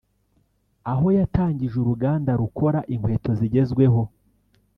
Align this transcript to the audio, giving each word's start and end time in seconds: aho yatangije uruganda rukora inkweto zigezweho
aho 0.91 1.07
yatangije 1.17 1.75
uruganda 1.79 2.31
rukora 2.41 2.79
inkweto 2.93 3.29
zigezweho 3.39 4.01